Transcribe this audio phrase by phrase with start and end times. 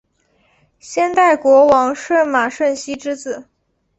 [0.79, 3.47] 先代国王舜马顺熙之子。